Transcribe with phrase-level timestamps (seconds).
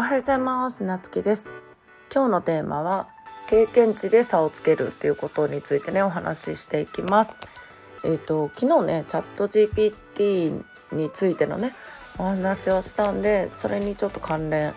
[0.00, 0.84] はようございます。
[0.84, 1.50] なつきです。
[2.14, 3.08] 今日のテーマは
[3.50, 7.36] 経験値で差をつけるっていうことについてねお話ししていきます。
[8.04, 10.62] えっ、ー、と昨日ねチャット GPT
[10.92, 11.74] についてのね
[12.18, 14.72] お話をしたんでそれにちょっと関連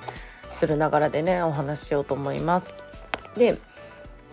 [0.50, 2.74] するながらでねお話ししようと思います。
[3.38, 3.60] で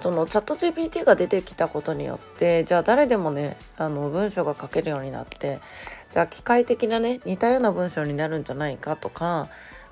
[0.01, 5.61] そのチャット GPT が出てきたことによってじゃあ誰でもねあの文章が書けるようになって
[6.11, 9.49] じゃあ機械的なね似たような文章になるんじゃないかとか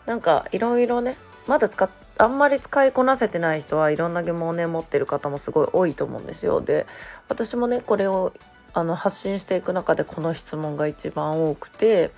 [0.07, 6.61] なんかいろいろねまだ使っあんまり使いこなせてない人はいろんな疑問をね持ってる方もすごい多いと思うんですよ。
[6.61, 6.87] で
[7.29, 8.33] 私もねこれを
[8.75, 12.11] あの発信していく中でこの質問が一番多くて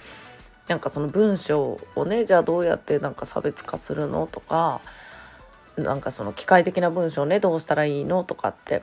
[0.69, 4.81] なんかその文章をねじゃあどうやってなんか差別化するのとか
[5.77, 8.83] なんかその機械的な文章ねどうしたらいいのとかって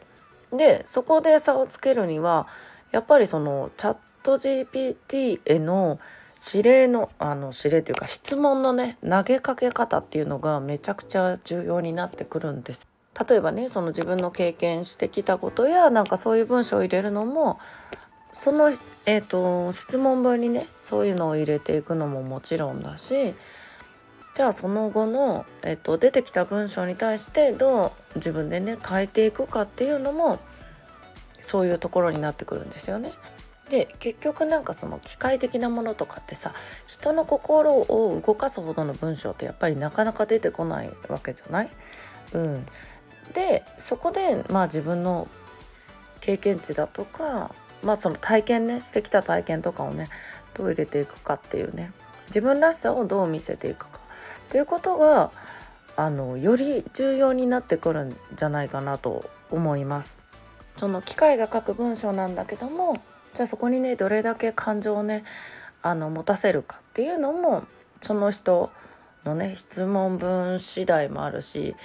[0.52, 2.48] でそこで差をつけるには
[2.92, 6.00] やっぱりそのチャット GPT への
[6.54, 12.88] 指令のあの指令というか質問のね投げかけ方っていうのがめちゃくちゃ重要になってくるんです。
[13.30, 17.60] 例えばねその自分の経験してきたことやなんかそういう文章を入れるのも
[18.32, 18.70] その、
[19.06, 23.36] えーと質問文にねそういうのを入れていくのももちろんだし
[24.36, 30.40] じゃあその後の、えっと、出てきた文章に対してどう自分でね変えていくかっていうのも
[31.42, 33.12] そういうところになってくるんですよね。
[33.70, 36.54] で結局なんかその機械的なものとかってさ
[36.88, 41.70] 人の心を動かすほどの文章ってやっぱりなかなか出てこないわけじゃない、
[42.34, 42.66] うん、
[43.34, 45.30] でそこでまあ自分の
[46.20, 50.10] 経験値だとかまあその体験ねしてきた体験とかをね
[50.54, 51.94] どう入れていくかっていうね。
[52.28, 54.01] 自分らしさをどう見せていくか。
[54.52, 55.32] っていうことが
[55.96, 60.20] あのより重要になってくるんじゃないかなと思います。
[60.76, 63.02] その機械が書く文章なんだけども
[63.34, 65.24] じゃあそこにねどれだけ感情をね
[65.82, 67.64] あの持たせるかっていうのも
[68.02, 68.72] その人
[69.24, 71.76] のね質問文次第もあるし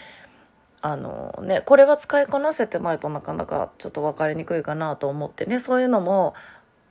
[0.82, 6.34] あのねこれは使いこなせてないとなかなかちょっと分かりにくいかなと思ってねそういうのも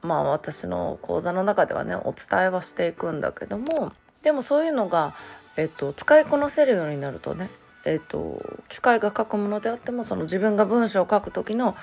[0.01, 5.13] まあ私の講座の中ではねお伝えはしていくんだけどもでもそういうのが
[5.57, 7.49] えっと、使いこなせるようになるとね、
[7.85, 11.75] えっと、機械が書くものであってもその自分が文章を書く時の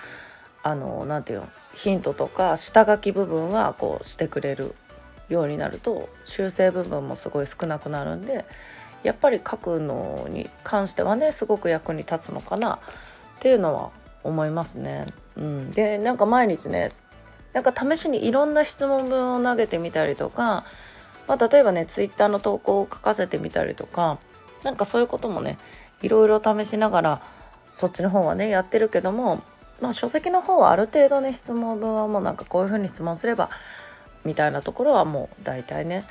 [0.65, 4.75] あのなていうのヒントとか下書き部分はこうしてくれる
[5.28, 8.44] ようになると修正部分もすごい少なくなるんで
[9.03, 12.78] やっぱり書くのに関してはねすごく役に立つのかなっ
[13.41, 13.91] ていうのは
[14.22, 15.06] 思いますね。
[15.37, 16.93] うん、でなんか毎日ね
[17.53, 20.65] なんか試しにいろんな質問文を投げてみたりとか
[21.32, 24.19] まあ、例えばねツイッターの投稿を書かせてみたりとか
[24.65, 25.56] なんかそういうこともね
[26.03, 27.22] いろいろ試しながら
[27.70, 29.43] そっちの方はねやってるけども
[29.81, 33.48] まあ書籍の方はある程度ね質問文はもうなんかこういうふうに質問すれば
[34.26, 36.04] みたいなところはもう大体ね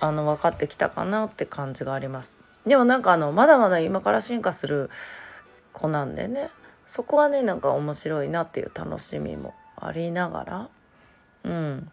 [0.00, 2.36] あの分かってきたかなって感じがあります。
[2.66, 4.90] でもなんかあのまだまだ今から進化する
[5.72, 6.50] 子なんでね
[6.88, 10.68] そこはねなんか面白いなっていう楽しみもありながら
[11.44, 11.90] うん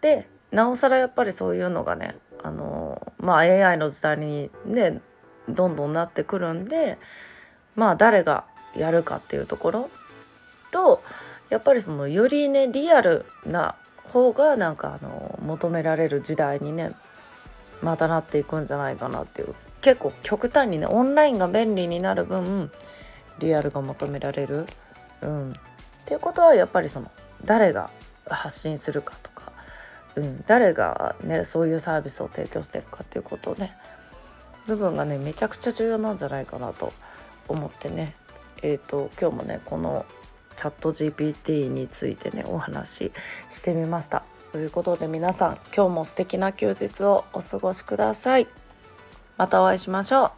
[0.00, 5.00] でなおさらやっぱりそういうのがねあのまあ AI の時代にね
[5.48, 6.98] どんどんなってくるんで
[7.74, 8.44] まあ誰が
[8.76, 9.90] やるかっていうところ
[10.70, 11.02] と
[11.50, 16.92] やっぱりそのよりねリアルな方がなんかあの求められる時代にね
[17.82, 19.54] またなっていくんじゃないかなっていう。
[19.80, 22.72] 結構極端にねオンラインが便利になる分
[23.38, 24.66] リアルが求められる。
[25.22, 25.54] うん、っ
[26.04, 27.10] ていうことはやっぱりその
[27.44, 27.90] 誰が
[28.26, 29.27] 発信するかと。
[30.18, 33.72] うん、誰がねそういうサービスを提供してるかっていうことね
[34.66, 36.92] 部分がねめちゃくちゃ重要なんじゃないかなと
[37.46, 38.14] 思ってね
[38.62, 40.04] えっ、ー、と今日もねこの
[40.56, 43.12] チャット GPT についてねお話し
[43.50, 44.24] してみました。
[44.50, 48.48] ということで皆さん今日も素敵な休日をお過ごしください。
[49.36, 50.37] またお会いしましょう。